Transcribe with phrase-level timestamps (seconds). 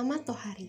[0.00, 0.64] Muhammad Tohari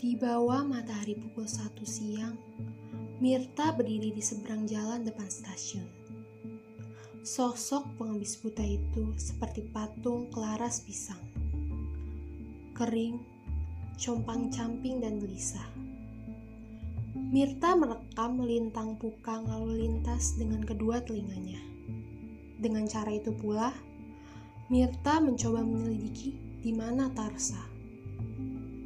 [0.00, 2.40] Di bawah matahari pukul satu siang,
[3.20, 5.84] Mirta berdiri di seberang jalan depan stasiun.
[7.20, 11.20] Sosok pengemis buta itu seperti patung kelaras pisang.
[12.72, 13.20] Kering,
[14.00, 15.68] compang-camping dan gelisah.
[17.12, 21.60] Mirta merekam lintang pukang lalu lintas dengan kedua telinganya.
[22.56, 23.89] Dengan cara itu pula,
[24.70, 27.58] Mirta mencoba menyelidiki di mana Tarsa.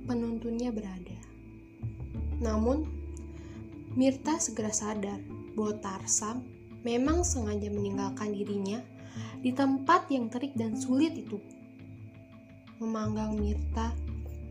[0.09, 1.12] Penuntunnya berada.
[2.41, 2.88] Namun,
[3.92, 5.20] Mirta segera sadar
[5.52, 6.41] bahwa Tarsa
[6.89, 8.80] memang sengaja meninggalkan dirinya
[9.45, 11.37] di tempat yang terik dan sulit itu.
[12.80, 13.92] Memanggang Mirta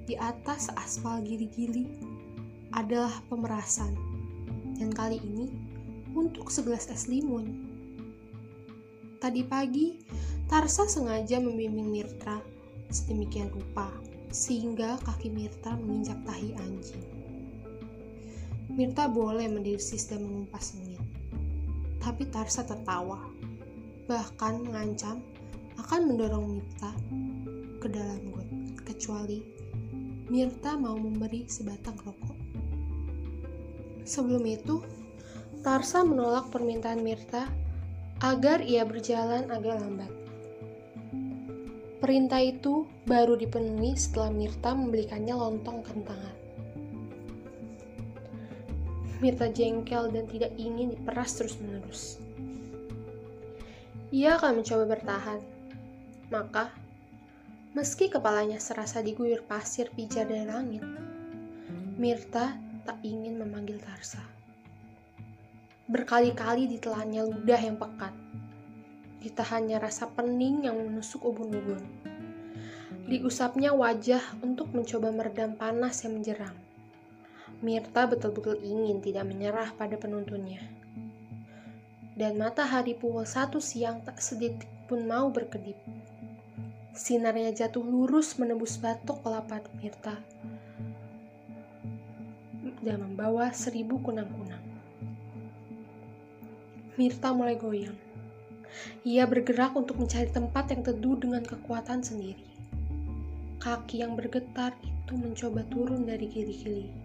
[0.06, 1.90] di atas aspal gili-gili
[2.78, 3.98] adalah pemerasan,
[4.78, 5.50] dan kali ini
[6.14, 7.74] untuk segelas es limun.
[9.18, 9.98] Tadi pagi,
[10.44, 12.44] Tarsa sengaja membimbing Mirta
[12.92, 13.88] sedemikian rupa
[14.30, 17.04] sehingga kaki Mirta menginjak tahi anjing.
[18.74, 21.00] Mirta boleh mendesis dan mengumpas sengit.
[22.04, 23.24] Tapi Tarsa tertawa,
[24.10, 25.24] bahkan mengancam
[25.80, 26.92] akan mendorong Mirta
[27.80, 28.50] ke dalam got,
[28.84, 29.40] kecuali
[30.28, 32.38] Mirta mau memberi sebatang rokok.
[34.04, 34.84] Sebelum itu,
[35.64, 37.48] Tarsa menolak permintaan Mirta
[38.20, 40.23] agar ia berjalan agak lambat.
[42.04, 46.36] Perintah itu baru dipenuhi setelah Mirta membelikannya lontong kentangan.
[49.24, 52.20] Mirta jengkel dan tidak ingin diperas terus-menerus.
[54.12, 55.40] Ia akan mencoba bertahan.
[56.28, 56.76] Maka,
[57.72, 60.84] meski kepalanya serasa diguyur pasir pijar dari langit,
[61.96, 64.20] Mirta tak ingin memanggil Tarsa.
[65.88, 68.23] Berkali-kali ditelannya ludah yang pekat.
[69.24, 71.80] Ditahannya rasa pening yang menusuk ubun-ubun.
[73.08, 76.54] Diusapnya wajah untuk mencoba meredam panas yang menjeram
[77.64, 80.60] Mirta betul-betul ingin tidak menyerah pada penuntunnya.
[82.12, 85.80] Dan matahari pukul satu siang tak sedetik pun mau berkedip.
[86.92, 90.20] Sinarnya jatuh lurus menembus batok kelapa Mirta
[92.84, 94.60] dan membawa seribu kunang-kunang.
[97.00, 98.13] Mirta mulai goyang.
[99.06, 102.46] Ia bergerak untuk mencari tempat yang teduh dengan kekuatan sendiri.
[103.60, 107.04] Kaki yang bergetar itu mencoba turun dari gili-gili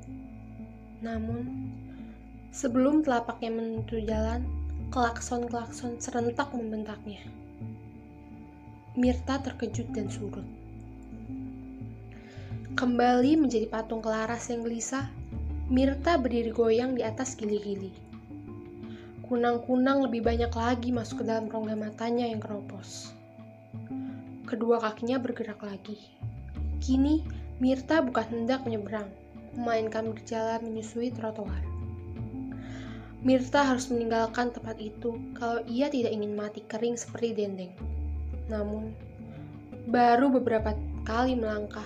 [0.99, 1.47] namun,
[2.51, 4.43] sebelum telapaknya menuju jalan,
[4.91, 7.23] klakson-klakson serentak membentaknya.
[8.99, 10.43] Mirta terkejut dan surut.
[12.75, 15.06] Kembali menjadi patung kelaras yang gelisah,
[15.71, 17.95] Mirta berdiri goyang di atas gili-gili.
[19.28, 23.12] Kunang-kunang lebih banyak lagi masuk ke dalam rongga matanya yang keropos.
[24.49, 26.00] Kedua kakinya bergerak lagi.
[26.81, 27.21] Kini,
[27.61, 29.12] Mirta bukan hendak menyeberang,
[29.53, 31.61] melainkan berjalan menyusui trotoar.
[33.21, 37.77] Mirta harus meninggalkan tempat itu kalau ia tidak ingin mati kering seperti dendeng.
[38.49, 38.97] Namun,
[39.93, 40.72] baru beberapa
[41.05, 41.84] kali melangkah,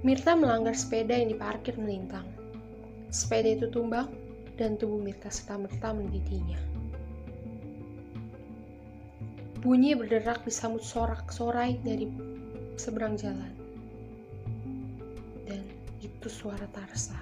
[0.00, 2.24] Mirta melanggar sepeda yang diparkir melintang.
[3.12, 4.21] Sepeda itu tumbang
[4.60, 6.60] dan tubuh Mirta serta-merta mendidinya.
[9.62, 12.10] Bunyi berderak disambut sorak-sorai dari
[12.74, 13.62] seberang jalan
[16.22, 17.18] itu suara Tarsa.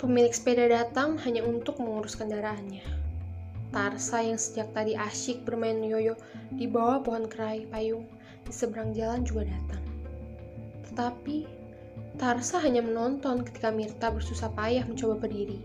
[0.00, 2.80] Pemilik sepeda datang hanya untuk mengurus kendaraannya.
[3.68, 6.16] Tarsa yang sejak tadi asyik bermain yoyo
[6.56, 8.08] di bawah pohon kerai payung
[8.48, 9.84] di seberang jalan juga datang.
[10.88, 11.57] Tetapi
[12.18, 15.62] Tarsa hanya menonton ketika Mirta bersusah payah mencoba berdiri.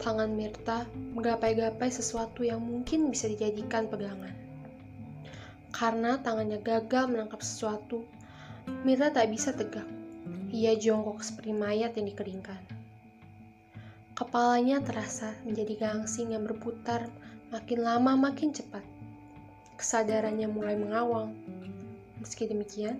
[0.00, 4.32] Tangan Mirta menggapai-gapai sesuatu yang mungkin bisa dijadikan pegangan.
[5.76, 8.08] Karena tangannya gagal menangkap sesuatu,
[8.80, 9.84] Mirta tak bisa tegak.
[10.56, 12.60] Ia jongkok seperti mayat yang dikeringkan.
[14.16, 17.12] Kepalanya terasa menjadi gangsing yang berputar
[17.52, 18.80] makin lama makin cepat.
[19.76, 21.36] Kesadarannya mulai mengawang.
[22.24, 22.96] Meski demikian,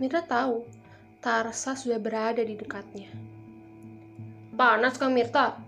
[0.00, 0.64] Mirta tahu
[1.26, 3.10] Tarsa sudah berada di dekatnya.
[4.54, 5.58] Panas Kang Mirta?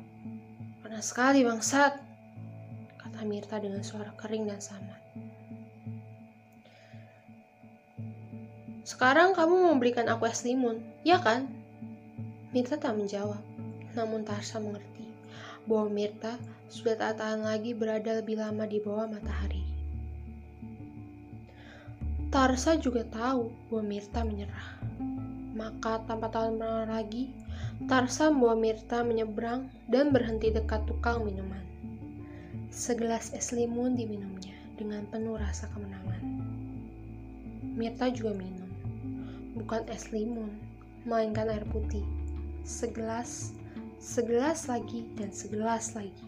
[0.87, 1.99] Panas sekali bangsat,
[2.94, 5.02] kata Mirta dengan suara kering dan samar.
[8.87, 11.50] Sekarang kamu memberikan aku es limun, ya kan?
[12.54, 13.43] Mirta tak menjawab,
[13.99, 15.11] namun Tarsa mengerti
[15.66, 16.38] bahwa Mirta
[16.70, 19.66] sudah tak tahan lagi berada lebih lama di bawah matahari.
[22.31, 24.77] Tarsa juga tahu bahwa Mirta menyerah.
[25.58, 27.34] Maka tanpa tahu mana lagi,
[27.90, 31.66] Tarsa membawa Mirta menyeberang dan berhenti dekat tukang minuman.
[32.70, 36.22] Segelas es limun diminumnya dengan penuh rasa kemenangan.
[37.75, 38.70] Mirta juga minum.
[39.58, 40.55] Bukan es limun,
[41.02, 42.06] melainkan air putih.
[42.62, 43.50] Segelas,
[43.99, 46.26] segelas lagi, dan segelas lagi.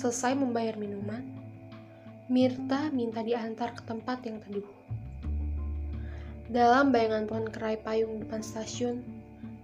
[0.00, 1.20] Selesai membayar minuman,
[2.32, 4.81] Mirta minta diantar ke tempat yang teduh.
[6.52, 9.00] Dalam bayangan pohon kerai payung depan stasiun,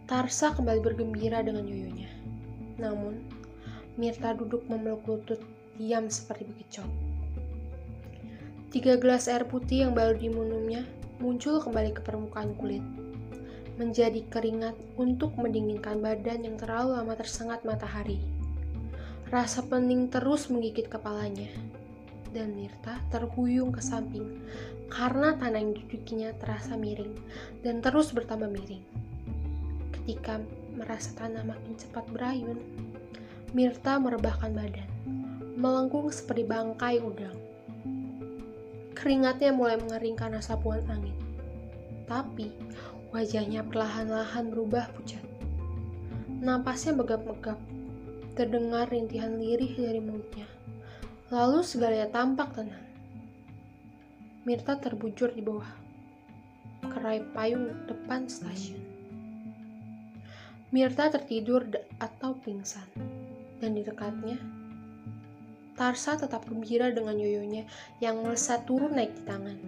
[0.09, 2.09] Tarsa kembali bergembira dengan yoyonya.
[2.81, 3.29] Namun,
[4.01, 5.37] Mirta duduk memeluk lutut,
[5.77, 6.89] diam seperti bekicot.
[8.73, 10.89] Tiga gelas air putih yang baru diminumnya
[11.21, 12.81] muncul kembali ke permukaan kulit,
[13.77, 18.17] menjadi keringat untuk mendinginkan badan yang terlalu lama tersengat matahari.
[19.29, 21.53] Rasa pening terus menggigit kepalanya,
[22.33, 24.41] dan Mirta terhuyung ke samping
[24.89, 27.15] karena tanah yang didudukinya terasa miring
[27.65, 28.85] dan terus bertambah miring.
[29.95, 30.41] Ketika
[30.77, 32.61] merasa tanah makin cepat berayun,
[33.57, 34.89] Mirta merebahkan badan,
[35.57, 37.49] melengkung seperti bangkai udang
[38.99, 41.15] Keringatnya mulai mengeringkan sapuan angin.
[42.11, 42.51] Tapi,
[43.15, 45.23] wajahnya perlahan-lahan berubah pucat.
[46.43, 47.63] Napasnya megap-megap.
[48.35, 50.51] Terdengar rintihan lirih dari mulutnya.
[51.31, 52.88] Lalu segalanya tampak tenang.
[54.47, 55.67] Mirta terbujur di bawah
[56.87, 58.83] kerai payung depan stasiun.
[60.71, 61.67] Mirta tertidur
[61.99, 62.87] atau pingsan,
[63.59, 64.39] dan di dekatnya
[65.79, 67.63] Tarsa tetap gembira dengan yoyonya
[68.03, 69.59] yang melesat turun naik di tangan.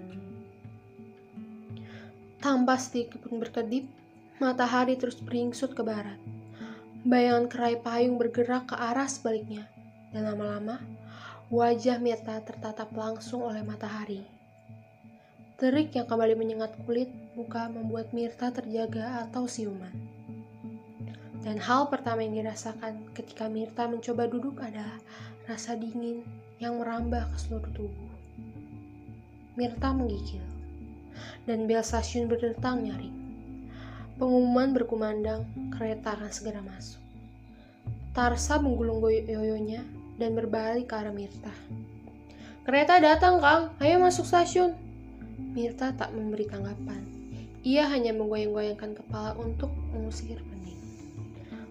[2.42, 3.86] Tanpa sedikit pun berkedip,
[4.42, 6.18] matahari terus beringsut ke barat.
[7.06, 9.70] Bayangan kerai payung bergerak ke arah sebaliknya,
[10.10, 10.82] dan lama-lama
[11.46, 14.39] wajah Mirta tertatap langsung oleh matahari.
[15.60, 19.92] Terik yang kembali menyengat kulit muka membuat Mirta terjaga atau siuman.
[21.44, 24.96] Dan hal pertama yang dirasakan ketika Mirta mencoba duduk adalah
[25.44, 26.24] rasa dingin
[26.64, 28.12] yang merambah ke seluruh tubuh.
[29.60, 30.40] Mirta menggigil,
[31.44, 33.12] dan bel stasiun berdentang nyaring.
[34.16, 35.44] Pengumuman berkumandang,
[35.76, 37.04] kereta akan segera masuk.
[38.16, 39.84] Tarsa menggulung yoyonya
[40.16, 41.52] dan berbalik ke arah Mirta.
[42.64, 43.76] Kereta datang, Kang.
[43.76, 44.88] Ayo masuk stasiun.
[45.50, 47.02] Mirta tak memberi tanggapan.
[47.66, 50.40] Ia hanya menggoyang-goyangkan kepala untuk mengusir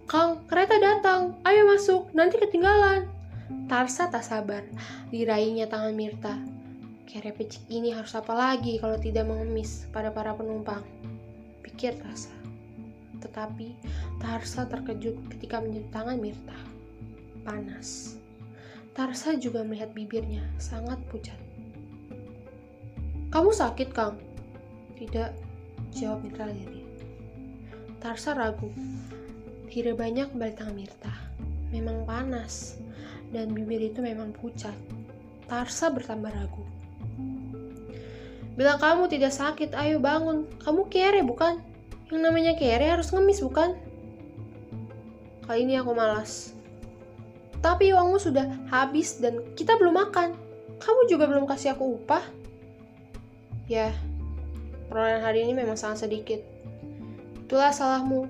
[0.09, 1.37] Kang, kereta datang.
[1.45, 3.05] Ayo masuk, nanti ketinggalan.
[3.69, 4.65] Tarsa tak sabar,
[5.13, 6.33] diraihnya tangan Mirta.
[7.05, 10.81] Kere pecik ini harus apa lagi kalau tidak mengemis pada para penumpang?
[11.61, 12.33] Pikir Tarsa.
[13.21, 13.77] Tetapi
[14.17, 16.57] Tarsa terkejut ketika menyentuh tangan Mirta.
[17.45, 18.17] Panas.
[18.97, 21.37] Tarsa juga melihat bibirnya sangat pucat.
[23.39, 24.19] Kamu sakit, Kang?
[24.99, 25.31] Tidak,
[25.95, 26.83] jawab Mirta lirih.
[28.03, 28.67] Tarsa ragu
[29.71, 31.13] tidak banyak kembali tangan Mirta.
[31.71, 32.75] Memang panas,
[33.31, 34.75] dan bibir itu memang pucat.
[35.47, 36.67] Tarsa bertambah ragu.
[38.59, 40.43] Bila kamu tidak sakit, ayo bangun.
[40.59, 41.63] Kamu kere, bukan?
[42.11, 43.71] Yang namanya kere harus ngemis, bukan?
[45.47, 46.51] Kali ini aku malas.
[47.63, 50.35] Tapi uangmu sudah habis dan kita belum makan.
[50.83, 52.38] Kamu juga belum kasih aku upah.
[53.69, 53.93] Ya,
[54.89, 56.41] perolehan hari ini memang sangat sedikit.
[57.45, 58.25] Itulah salahmu.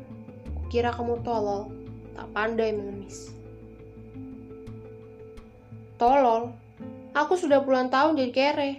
[0.68, 1.72] Kira kamu tolol,
[2.12, 3.32] tak pandai mengemis.
[5.96, 6.52] Tolol?
[7.16, 8.72] Aku sudah puluhan tahun jadi kere.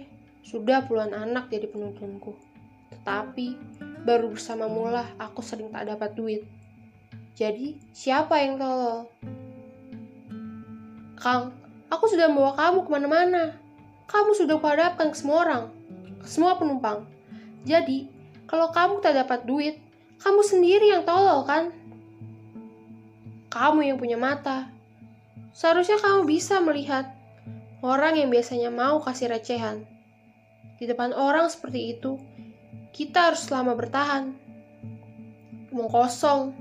[0.45, 2.37] Sudah puluhan anak jadi penuntunku.
[2.93, 3.57] Tetapi,
[4.05, 6.45] baru bersama mula aku sering tak dapat duit.
[7.33, 9.09] Jadi, siapa yang tolol?
[11.17, 11.57] Kang,
[11.89, 13.57] aku sudah membawa kamu ke mana-mana.
[14.05, 15.63] Kamu sudah kuhadapkan ke semua orang,
[16.25, 17.05] semua penumpang.
[17.65, 18.09] Jadi,
[18.49, 19.79] kalau kamu tak dapat duit,
[20.21, 21.73] kamu sendiri yang tolol kan?
[23.49, 24.69] Kamu yang punya mata.
[25.51, 27.11] Seharusnya kamu bisa melihat
[27.83, 29.83] orang yang biasanya mau kasih recehan.
[30.81, 32.17] Di depan orang seperti itu,
[32.91, 34.33] kita harus selama bertahan.
[35.71, 36.55] Omong kosong.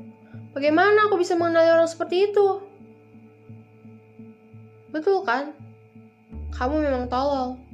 [0.50, 2.62] Bagaimana aku bisa mengenali orang seperti itu?
[4.90, 5.54] Betul kan?
[6.50, 7.69] Kamu memang tolol.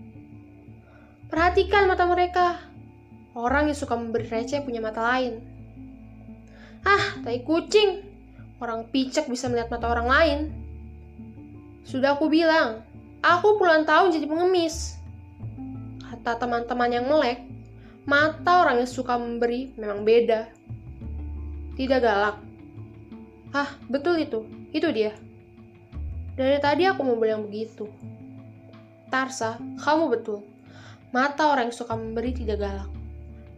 [1.26, 2.62] Perhatikan mata mereka.
[3.37, 5.42] Orang yang suka memberi receh punya mata lain.
[6.87, 8.06] Ah, tai kucing.
[8.62, 10.38] Orang picek bisa melihat mata orang lain.
[11.85, 12.80] Sudah aku bilang,
[13.21, 14.97] aku puluhan tahun jadi pengemis.
[16.00, 17.45] Kata teman-teman yang melek,
[18.09, 20.49] mata orang yang suka memberi memang beda.
[21.76, 22.40] Tidak galak.
[23.52, 24.49] Ah, betul itu.
[24.73, 25.12] Itu dia.
[26.37, 27.85] Dari tadi aku mau bilang begitu.
[29.12, 30.55] Tarsa, kamu betul.
[31.16, 32.92] Mata orang yang suka memberi tidak galak.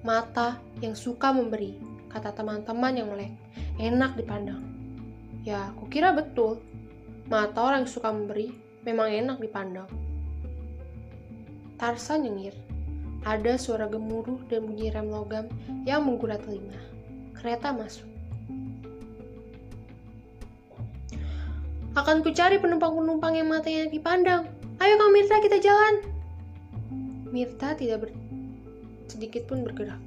[0.06, 1.74] Mata yang suka memberi,
[2.06, 3.34] kata teman-teman yang melek,
[3.82, 4.62] enak dipandang.
[5.42, 6.62] Ya, aku kira betul.
[7.26, 8.54] Mata orang yang suka memberi
[8.86, 9.90] memang enak dipandang.
[11.82, 12.54] Tarsa nyengir.
[13.26, 15.50] Ada suara gemuruh dan bunyi rem logam
[15.82, 16.78] yang menggurat telinga.
[17.42, 18.06] Kereta masuk.
[21.98, 24.46] Akan ku cari penumpang-penumpang yang matanya dipandang.
[24.78, 26.17] Ayo Mirta kita jalan.
[27.30, 28.10] Mirta tidak ber...
[29.08, 30.00] sedikit pun bergerak.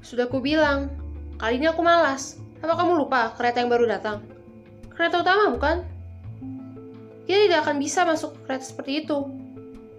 [0.00, 0.88] Sudah ku bilang,
[1.36, 2.38] kali ini aku malas.
[2.62, 4.22] Apa kamu lupa kereta yang baru datang?
[4.94, 5.84] Kereta utama bukan?
[7.26, 9.18] Dia tidak akan bisa masuk kereta seperti itu.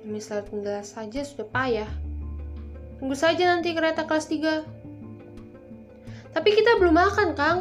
[0.08, 1.92] Selalu tinggal saja sudah payah.
[2.98, 6.34] Tunggu saja nanti kereta kelas 3.
[6.34, 7.60] Tapi kita belum makan, Kang.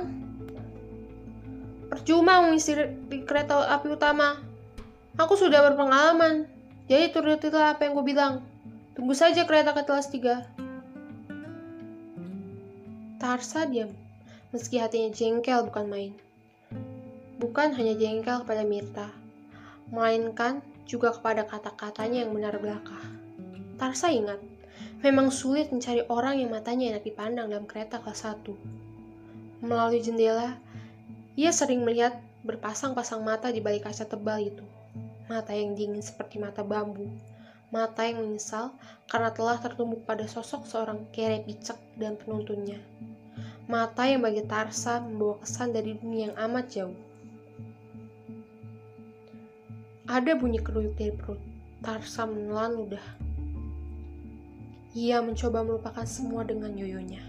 [1.91, 2.79] Percuma mengisi
[3.11, 4.39] di kereta api utama.
[5.19, 6.47] Aku sudah berpengalaman.
[6.87, 8.47] Jadi turutilah apa yang gue bilang.
[8.95, 10.57] Tunggu saja kereta ke kelas 3.
[13.19, 13.91] Tarsa diam,
[14.55, 16.13] meski hatinya jengkel bukan main.
[17.43, 19.11] Bukan hanya jengkel kepada Mirta,
[19.91, 22.97] melainkan juga kepada kata-katanya yang benar belaka.
[23.77, 24.39] Tarsa ingat,
[25.03, 29.67] memang sulit mencari orang yang matanya enak dipandang dalam kereta kelas 1.
[29.67, 30.55] Melalui jendela,
[31.35, 32.17] ia sering melihat
[32.47, 34.76] berpasang-pasang mata di balik kaca tebal itu.
[35.27, 37.11] Mata yang dingin seperti mata bambu.
[37.75, 38.71] Mata yang menyesal
[39.11, 42.79] karena telah tertumbuk pada sosok seorang kere picek dan penuntunnya.
[43.67, 46.99] Mata yang bagi Tarsa membawa kesan dari dunia yang amat jauh.
[50.07, 51.43] Ada bunyi keruyuk dari perut.
[51.83, 53.07] Tarsa menelan ludah.
[54.95, 57.27] Ia mencoba melupakan semua dengan yoyonya.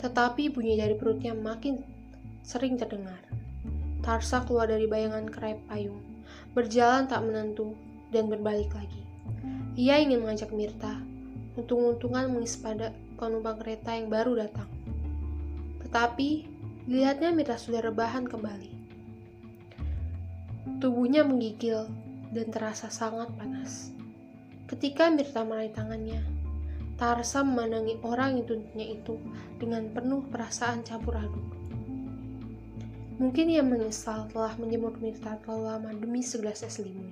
[0.00, 1.84] Tetapi bunyi dari perutnya makin
[2.40, 3.20] sering terdengar.
[4.00, 6.00] Tarsa keluar dari bayangan kerai payung,
[6.52, 7.74] berjalan tak menentu,
[8.08, 9.02] dan berbalik lagi.
[9.76, 11.00] Ia ingin mengajak Mirta,
[11.54, 14.68] untung-untungan mengisi pada penumpang kereta yang baru datang.
[15.84, 16.28] Tetapi,
[16.88, 18.72] dilihatnya Mirta sudah rebahan kembali.
[20.78, 21.88] Tubuhnya menggigil
[22.32, 23.92] dan terasa sangat panas.
[24.68, 26.38] Ketika Mirta meraih tangannya,
[26.98, 29.22] Tarsa memandangi orang yang tuntutnya itu
[29.62, 31.46] dengan penuh perasaan campur aduk.
[33.18, 37.10] Mungkin ia menyesal telah menjemur Mirta terlalu lama demi segelas es limun.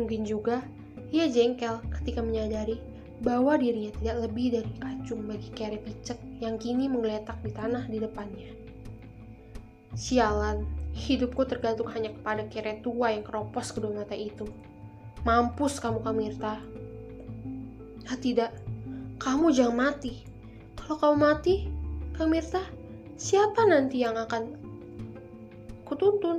[0.00, 0.64] Mungkin juga
[1.12, 2.80] ia jengkel ketika menyadari
[3.20, 8.00] bahwa dirinya tidak lebih dari kacung bagi kere picek yang kini menggeletak di tanah di
[8.00, 8.48] depannya.
[9.92, 10.64] Sialan,
[10.96, 14.48] hidupku tergantung hanya kepada kere tua yang keropos kedua mata itu.
[15.28, 16.64] Mampus kamu Kamirta.
[18.08, 18.56] Ah tidak,
[19.20, 20.24] kamu jangan mati.
[20.80, 21.54] Kalau kamu mati,
[22.16, 22.62] Kamirta,
[23.18, 24.67] siapa nanti yang akan
[25.88, 26.38] kutuntun.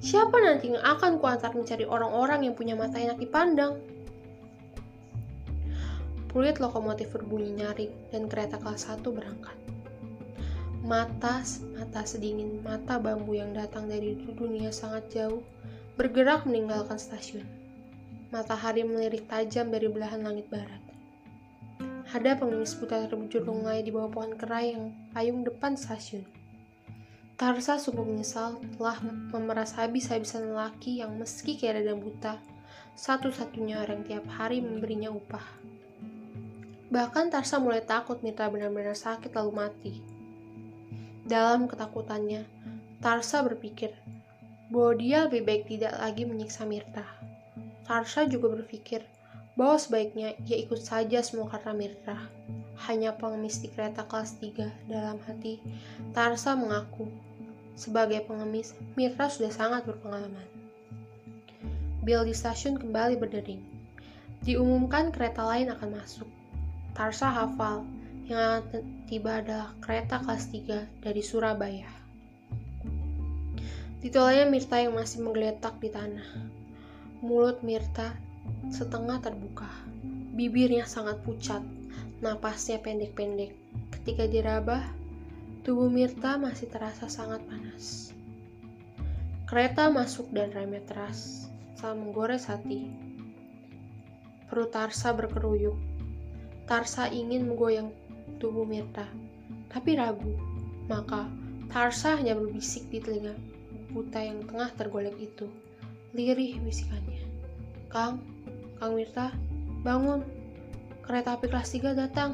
[0.00, 3.80] Siapa nanti yang akan kuantar mencari orang-orang yang punya mata enak dipandang?
[6.28, 9.54] Peluit lokomotif berbunyi nyaring dan kereta kelas 1 berangkat.
[10.84, 11.40] Mata,
[11.78, 15.40] mata sedingin mata bambu yang datang dari dunia sangat jauh
[15.94, 17.46] bergerak meninggalkan stasiun.
[18.34, 20.82] Matahari melirik tajam dari belahan langit barat.
[22.10, 26.26] Ada pengemis buta terbujur lunglai di bawah pohon kerai yang payung depan stasiun.
[27.34, 29.02] Tarsa sungguh menyesal telah
[29.34, 32.38] memeras habis-habisan lelaki yang meski kere dan buta,
[32.94, 35.42] satu-satunya orang tiap hari memberinya upah.
[36.94, 39.94] Bahkan Tarsa mulai takut Mitra benar-benar sakit lalu mati.
[41.26, 42.46] Dalam ketakutannya,
[43.02, 43.90] Tarsa berpikir
[44.70, 47.02] bahwa dia lebih baik tidak lagi menyiksa Mirta.
[47.82, 49.02] Tarsa juga berpikir
[49.58, 52.14] bahwa sebaiknya ia ikut saja semua karena Mirta.
[52.74, 55.62] Hanya pengemis di kereta kelas 3 dalam hati,
[56.10, 57.06] Tarsa mengaku,
[57.74, 60.46] sebagai pengemis, Mirta sudah sangat berpengalaman.
[62.02, 63.62] Bel di stasiun kembali berdering.
[64.44, 66.28] Diumumkan kereta lain akan masuk.
[66.92, 67.86] Tarsa hafal,
[68.28, 68.64] yang
[69.08, 71.88] tiba adalah kereta kelas 3 dari Surabaya.
[74.04, 76.28] Ditolaknya Mirta yang masih menggeletak di tanah.
[77.24, 78.12] Mulut Mirta
[78.68, 79.66] setengah terbuka.
[80.36, 81.64] Bibirnya sangat pucat,
[82.24, 83.52] napasnya pendek-pendek.
[83.92, 84.80] Ketika diraba,
[85.60, 88.16] tubuh Mirta masih terasa sangat panas.
[89.44, 92.88] Kereta masuk dan remnya teras, saat menggores hati.
[94.48, 95.76] Perut Tarsa berkeruyuk.
[96.64, 97.92] Tarsa ingin menggoyang
[98.40, 99.04] tubuh Mirta,
[99.68, 100.32] tapi ragu.
[100.88, 101.28] Maka
[101.68, 103.36] Tarsa hanya berbisik di telinga
[103.94, 105.46] buta yang tengah tergolek itu.
[106.16, 107.22] Lirih bisikannya.
[107.92, 108.18] Kang,
[108.82, 109.30] Kang Mirta,
[109.86, 110.33] bangun.
[111.04, 112.32] Kereta api kelas 3 datang.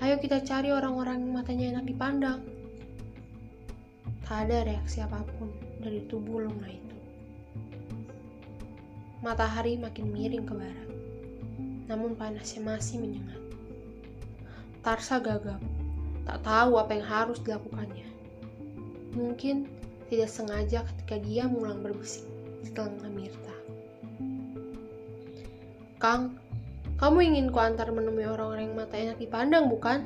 [0.00, 2.40] Ayo kita cari orang-orang yang matanya enak dipandang.
[4.24, 6.96] Tak ada reaksi apa pun dari tubuh Luna itu.
[9.20, 10.88] Matahari makin miring ke barat,
[11.92, 13.42] namun panasnya masih menyengat.
[14.80, 15.60] Tarsa gagap,
[16.24, 18.08] tak tahu apa yang harus dilakukannya.
[19.12, 19.68] Mungkin
[20.08, 22.24] tidak sengaja ketika dia mulai berbisik
[22.64, 23.56] di telinga Mirta.
[26.00, 26.37] Kang,
[26.98, 30.02] Kamu ingin ku antar menemui orang-orang yang mata enak dipandang, bukan?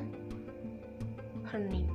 [1.49, 1.92] Hening.